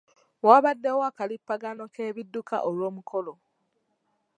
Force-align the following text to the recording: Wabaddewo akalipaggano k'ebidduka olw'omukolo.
Wabaddewo 0.47 1.01
akalipaggano 1.09 1.83
k'ebidduka 1.93 2.57
olw'omukolo. 2.69 3.33